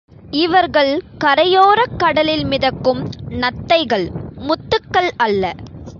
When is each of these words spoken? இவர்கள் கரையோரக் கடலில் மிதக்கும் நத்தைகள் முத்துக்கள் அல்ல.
இவர்கள் 0.33 0.91
கரையோரக் 1.23 1.95
கடலில் 1.97 2.45
மிதக்கும் 2.45 3.01
நத்தைகள் 3.35 4.07
முத்துக்கள் 4.39 5.11
அல்ல. 5.17 5.43